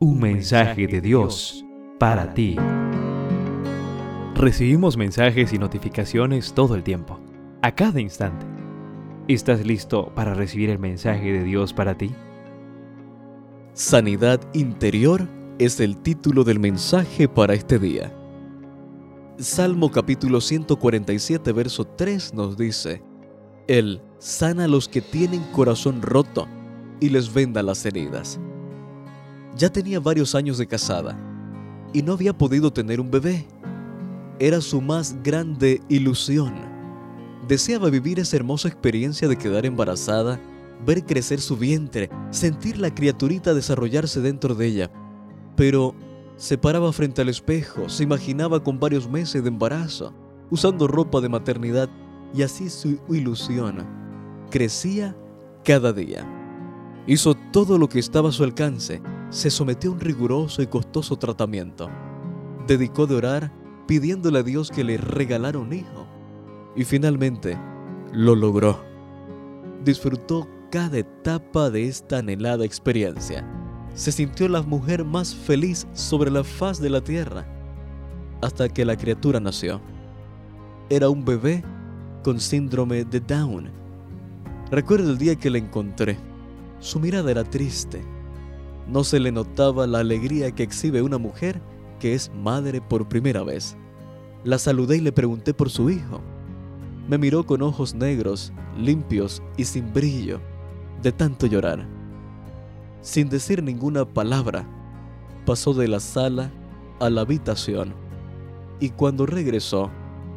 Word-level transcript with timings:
Un 0.00 0.20
mensaje 0.20 0.86
de 0.86 1.00
Dios 1.00 1.64
para 1.98 2.32
ti. 2.32 2.54
Recibimos 4.36 4.96
mensajes 4.96 5.52
y 5.52 5.58
notificaciones 5.58 6.52
todo 6.52 6.76
el 6.76 6.84
tiempo, 6.84 7.18
a 7.62 7.74
cada 7.74 8.00
instante. 8.00 8.46
¿Estás 9.26 9.66
listo 9.66 10.12
para 10.14 10.34
recibir 10.34 10.70
el 10.70 10.78
mensaje 10.78 11.32
de 11.32 11.42
Dios 11.42 11.72
para 11.72 11.98
ti? 11.98 12.12
Sanidad 13.72 14.40
interior 14.54 15.26
es 15.58 15.80
el 15.80 15.96
título 15.96 16.44
del 16.44 16.60
mensaje 16.60 17.26
para 17.28 17.54
este 17.54 17.80
día. 17.80 18.14
Salmo 19.38 19.90
capítulo 19.90 20.40
147, 20.40 21.50
verso 21.50 21.84
3 21.84 22.34
nos 22.34 22.56
dice, 22.56 23.02
Él 23.66 24.00
sana 24.18 24.66
a 24.66 24.68
los 24.68 24.88
que 24.88 25.00
tienen 25.00 25.42
corazón 25.50 26.02
roto 26.02 26.46
y 27.00 27.08
les 27.08 27.34
venda 27.34 27.64
las 27.64 27.84
heridas. 27.84 28.38
Ya 29.58 29.68
tenía 29.68 29.98
varios 29.98 30.36
años 30.36 30.56
de 30.56 30.68
casada 30.68 31.18
y 31.92 32.02
no 32.02 32.12
había 32.12 32.32
podido 32.32 32.72
tener 32.72 33.00
un 33.00 33.10
bebé. 33.10 33.44
Era 34.38 34.60
su 34.60 34.80
más 34.80 35.20
grande 35.24 35.82
ilusión. 35.88 36.54
Deseaba 37.48 37.90
vivir 37.90 38.20
esa 38.20 38.36
hermosa 38.36 38.68
experiencia 38.68 39.26
de 39.26 39.36
quedar 39.36 39.66
embarazada, 39.66 40.40
ver 40.86 41.04
crecer 41.04 41.40
su 41.40 41.56
vientre, 41.56 42.08
sentir 42.30 42.78
la 42.78 42.94
criaturita 42.94 43.52
desarrollarse 43.52 44.20
dentro 44.20 44.54
de 44.54 44.66
ella. 44.66 44.90
Pero 45.56 45.92
se 46.36 46.56
paraba 46.56 46.92
frente 46.92 47.22
al 47.22 47.28
espejo, 47.28 47.88
se 47.88 48.04
imaginaba 48.04 48.62
con 48.62 48.78
varios 48.78 49.10
meses 49.10 49.42
de 49.42 49.48
embarazo, 49.48 50.14
usando 50.50 50.86
ropa 50.86 51.20
de 51.20 51.30
maternidad 51.30 51.90
y 52.32 52.42
así 52.42 52.70
su 52.70 53.00
ilusión 53.08 53.84
crecía 54.52 55.16
cada 55.64 55.92
día. 55.92 56.24
Hizo 57.08 57.34
todo 57.52 57.76
lo 57.76 57.88
que 57.88 57.98
estaba 57.98 58.28
a 58.28 58.32
su 58.32 58.44
alcance 58.44 59.02
se 59.30 59.50
sometió 59.50 59.90
a 59.90 59.94
un 59.94 60.00
riguroso 60.00 60.62
y 60.62 60.66
costoso 60.66 61.16
tratamiento. 61.16 61.90
Dedicó 62.66 63.06
de 63.06 63.16
orar 63.16 63.52
pidiéndole 63.86 64.38
a 64.38 64.42
Dios 64.42 64.70
que 64.70 64.84
le 64.84 64.96
regalara 64.96 65.58
un 65.58 65.72
hijo. 65.72 66.06
Y 66.76 66.84
finalmente 66.84 67.58
lo 68.12 68.34
logró. 68.34 68.82
Disfrutó 69.84 70.48
cada 70.70 70.98
etapa 70.98 71.70
de 71.70 71.86
esta 71.86 72.18
anhelada 72.18 72.64
experiencia. 72.64 73.46
Se 73.94 74.12
sintió 74.12 74.48
la 74.48 74.62
mujer 74.62 75.04
más 75.04 75.34
feliz 75.34 75.86
sobre 75.92 76.30
la 76.30 76.44
faz 76.44 76.80
de 76.80 76.90
la 76.90 77.02
tierra 77.02 77.46
hasta 78.40 78.68
que 78.68 78.84
la 78.84 78.96
criatura 78.96 79.40
nació. 79.40 79.80
Era 80.90 81.08
un 81.08 81.24
bebé 81.24 81.64
con 82.22 82.40
síndrome 82.40 83.04
de 83.04 83.20
Down. 83.20 83.70
Recuerdo 84.70 85.10
el 85.10 85.18
día 85.18 85.34
que 85.34 85.50
la 85.50 85.58
encontré. 85.58 86.16
Su 86.78 87.00
mirada 87.00 87.30
era 87.30 87.42
triste 87.42 88.02
no 88.88 89.04
se 89.04 89.20
le 89.20 89.30
notaba 89.30 89.86
la 89.86 89.98
alegría 89.98 90.50
que 90.52 90.62
exhibe 90.62 91.02
una 91.02 91.18
mujer 91.18 91.60
que 92.00 92.14
es 92.14 92.30
madre 92.34 92.80
por 92.80 93.08
primera 93.08 93.42
vez. 93.42 93.76
La 94.44 94.58
saludé 94.58 94.96
y 94.96 95.00
le 95.00 95.12
pregunté 95.12 95.52
por 95.52 95.68
su 95.68 95.90
hijo. 95.90 96.20
Me 97.08 97.18
miró 97.18 97.44
con 97.44 97.62
ojos 97.62 97.94
negros, 97.94 98.52
limpios 98.76 99.42
y 99.56 99.64
sin 99.64 99.92
brillo, 99.92 100.40
de 101.02 101.12
tanto 101.12 101.46
llorar. 101.46 101.86
Sin 103.02 103.28
decir 103.28 103.62
ninguna 103.62 104.04
palabra, 104.04 104.66
pasó 105.44 105.74
de 105.74 105.88
la 105.88 106.00
sala 106.00 106.50
a 107.00 107.10
la 107.10 107.22
habitación 107.22 107.94
y 108.80 108.90
cuando 108.90 109.26
regresó, 109.26 109.90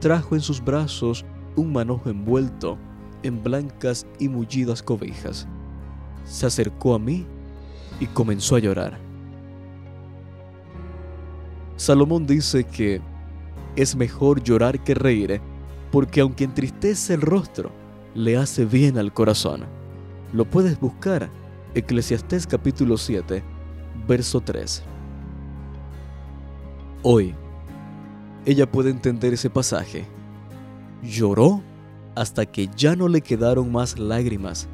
trajo 0.00 0.34
en 0.34 0.40
sus 0.40 0.62
brazos 0.62 1.24
un 1.56 1.72
manojo 1.72 2.10
envuelto 2.10 2.78
en 3.22 3.42
blancas 3.42 4.06
y 4.18 4.28
mullidas 4.28 4.82
cobijas. 4.82 5.46
Se 6.24 6.46
acercó 6.46 6.94
a 6.94 6.98
mí 6.98 7.26
y 8.00 8.06
comenzó 8.06 8.56
a 8.56 8.60
llorar. 8.60 8.98
Salomón 11.76 12.26
dice 12.26 12.64
que 12.64 13.00
es 13.76 13.94
mejor 13.96 14.42
llorar 14.42 14.82
que 14.82 14.94
reír, 14.94 15.40
porque 15.90 16.20
aunque 16.20 16.44
entristece 16.44 17.14
el 17.14 17.20
rostro, 17.20 17.70
le 18.14 18.36
hace 18.36 18.64
bien 18.64 18.98
al 18.98 19.12
corazón. 19.12 19.64
Lo 20.32 20.44
puedes 20.44 20.80
buscar, 20.80 21.28
Eclesiastés 21.74 22.46
capítulo 22.46 22.96
7, 22.96 23.42
verso 24.08 24.40
3. 24.40 24.82
Hoy, 27.02 27.34
ella 28.46 28.70
puede 28.70 28.90
entender 28.90 29.34
ese 29.34 29.50
pasaje. 29.50 30.06
Lloró 31.02 31.62
hasta 32.14 32.46
que 32.46 32.68
ya 32.74 32.96
no 32.96 33.08
le 33.08 33.20
quedaron 33.20 33.70
más 33.70 33.98
lágrimas 33.98 34.66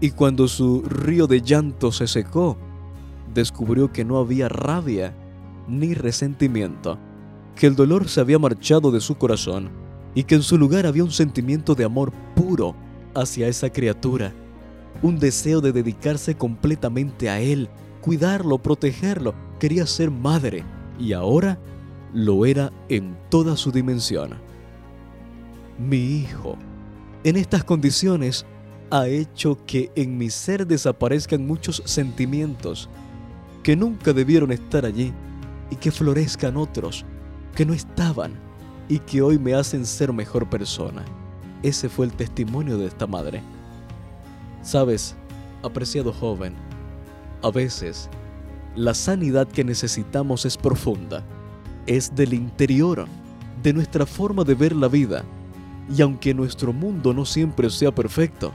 y 0.00 0.10
cuando 0.10 0.48
su 0.48 0.82
río 0.82 1.26
de 1.26 1.40
llanto 1.40 1.90
se 1.90 2.06
secó, 2.06 2.58
descubrió 3.34 3.92
que 3.92 4.04
no 4.04 4.18
había 4.18 4.48
rabia 4.48 5.14
ni 5.68 5.94
resentimiento, 5.94 6.98
que 7.56 7.66
el 7.66 7.76
dolor 7.76 8.08
se 8.08 8.20
había 8.20 8.38
marchado 8.38 8.90
de 8.90 9.00
su 9.00 9.16
corazón 9.16 9.70
y 10.14 10.24
que 10.24 10.36
en 10.36 10.42
su 10.42 10.56
lugar 10.56 10.86
había 10.86 11.04
un 11.04 11.10
sentimiento 11.10 11.74
de 11.74 11.84
amor 11.84 12.12
puro 12.34 12.74
hacia 13.14 13.48
esa 13.48 13.70
criatura, 13.70 14.32
un 15.02 15.18
deseo 15.18 15.60
de 15.60 15.72
dedicarse 15.72 16.36
completamente 16.36 17.28
a 17.28 17.40
él, 17.40 17.68
cuidarlo, 18.00 18.58
protegerlo, 18.58 19.34
quería 19.58 19.86
ser 19.86 20.10
madre 20.10 20.64
y 20.98 21.12
ahora 21.12 21.58
lo 22.12 22.46
era 22.46 22.72
en 22.88 23.16
toda 23.28 23.56
su 23.56 23.72
dimensión. 23.72 24.34
Mi 25.78 25.96
hijo, 25.96 26.56
en 27.24 27.36
estas 27.36 27.64
condiciones, 27.64 28.46
ha 28.90 29.08
hecho 29.08 29.58
que 29.66 29.90
en 29.96 30.16
mi 30.16 30.30
ser 30.30 30.66
desaparezcan 30.66 31.44
muchos 31.46 31.82
sentimientos 31.84 32.88
que 33.64 33.74
nunca 33.74 34.12
debieron 34.12 34.52
estar 34.52 34.84
allí 34.84 35.12
y 35.70 35.76
que 35.76 35.90
florezcan 35.90 36.56
otros 36.56 37.04
que 37.56 37.64
no 37.64 37.72
estaban 37.72 38.34
y 38.88 38.98
que 38.98 39.22
hoy 39.22 39.38
me 39.38 39.54
hacen 39.54 39.86
ser 39.86 40.12
mejor 40.12 40.48
persona. 40.48 41.02
Ese 41.62 41.88
fue 41.88 42.04
el 42.04 42.12
testimonio 42.12 42.76
de 42.76 42.86
esta 42.86 43.06
madre. 43.06 43.42
Sabes, 44.62 45.16
apreciado 45.62 46.12
joven, 46.12 46.54
a 47.42 47.50
veces 47.50 48.10
la 48.76 48.92
sanidad 48.92 49.48
que 49.48 49.64
necesitamos 49.64 50.44
es 50.44 50.58
profunda, 50.58 51.24
es 51.86 52.14
del 52.14 52.34
interior, 52.34 53.06
de 53.62 53.72
nuestra 53.72 54.04
forma 54.04 54.44
de 54.44 54.54
ver 54.54 54.76
la 54.76 54.88
vida, 54.88 55.24
y 55.94 56.02
aunque 56.02 56.34
nuestro 56.34 56.72
mundo 56.72 57.14
no 57.14 57.24
siempre 57.24 57.70
sea 57.70 57.94
perfecto, 57.94 58.52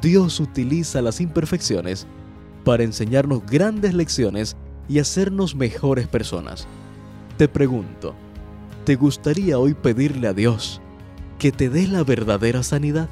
Dios 0.00 0.38
utiliza 0.38 1.02
las 1.02 1.20
imperfecciones 1.20 2.06
para 2.66 2.82
enseñarnos 2.82 3.46
grandes 3.46 3.94
lecciones 3.94 4.56
y 4.88 4.98
hacernos 4.98 5.54
mejores 5.54 6.08
personas. 6.08 6.66
Te 7.36 7.46
pregunto, 7.46 8.12
¿te 8.82 8.96
gustaría 8.96 9.56
hoy 9.56 9.74
pedirle 9.74 10.26
a 10.26 10.32
Dios 10.32 10.80
que 11.38 11.52
te 11.52 11.70
dé 11.70 11.86
la 11.86 12.02
verdadera 12.02 12.64
sanidad? 12.64 13.08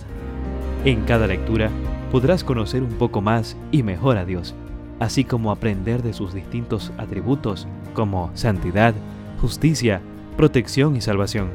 En 0.85 1.03
cada 1.05 1.29
lectura 1.29 1.71
podrás 2.11 2.43
conocer 2.43 2.83
un 2.83 2.95
poco 2.95 3.21
más 3.21 3.57
y 3.71 3.85
mejor 3.85 4.17
a 4.17 4.25
Dios, 4.25 4.57
así 4.99 5.23
como 5.23 5.53
aprender 5.53 6.03
de 6.03 6.15
sus 6.15 6.35
distintos 6.35 6.91
atributos 6.99 7.69
como 7.93 8.33
santidad, 8.35 8.93
justicia, 9.41 10.03
protección 10.37 10.97
y 10.97 11.01
salvación. 11.01 11.51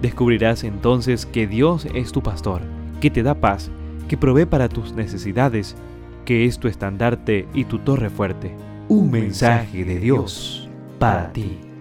Descubrirás 0.00 0.64
entonces 0.64 1.24
que 1.24 1.46
Dios 1.46 1.86
es 1.94 2.10
tu 2.10 2.20
pastor, 2.20 2.62
que 3.00 3.12
te 3.12 3.22
da 3.22 3.34
paz 3.34 3.70
que 4.08 4.16
provee 4.16 4.44
para 4.44 4.68
tus 4.68 4.92
necesidades, 4.92 5.76
que 6.24 6.46
es 6.46 6.58
tu 6.58 6.68
estandarte 6.68 7.46
y 7.54 7.64
tu 7.64 7.78
torre 7.78 8.10
fuerte. 8.10 8.54
Un 8.88 9.10
mensaje 9.10 9.84
de 9.84 9.98
Dios 9.98 10.68
para 10.98 11.32
ti. 11.32 11.71